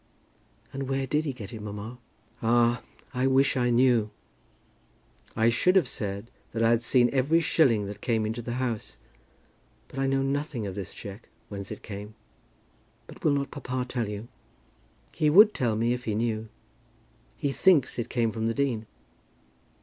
"And 0.73 0.89
where 0.89 1.05
did 1.05 1.25
he 1.25 1.31
get 1.33 1.53
it, 1.53 1.61
mamma?" 1.61 1.99
"Ah, 2.41 2.81
I 3.13 3.27
wish 3.27 3.55
I 3.55 3.69
knew. 3.69 4.09
I 5.35 5.49
should 5.49 5.75
have 5.75 5.87
said 5.87 6.31
that 6.53 6.63
I 6.63 6.71
had 6.71 6.81
seen 6.81 7.11
every 7.13 7.39
shilling 7.39 7.85
that 7.85 8.01
came 8.01 8.25
into 8.25 8.41
the 8.41 8.53
house; 8.53 8.97
but 9.87 9.99
I 9.99 10.07
know 10.07 10.23
nothing 10.23 10.65
of 10.65 10.73
this 10.73 10.95
cheque, 10.95 11.29
whence 11.49 11.69
it 11.69 11.83
came." 11.83 12.15
"But 13.05 13.23
will 13.23 13.33
not 13.33 13.51
papa 13.51 13.85
tell 13.87 14.09
you?" 14.09 14.27
"He 15.11 15.29
would 15.29 15.53
tell 15.53 15.75
me 15.75 15.93
if 15.93 16.05
he 16.05 16.15
knew. 16.15 16.49
He 17.37 17.51
thinks 17.51 17.99
it 17.99 18.09
came 18.09 18.31
from 18.31 18.47
the 18.47 18.55
dean." 18.55 18.87